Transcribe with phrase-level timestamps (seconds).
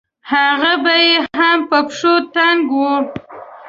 [0.31, 2.95] هغه به يې هم په پښو تنګ وو.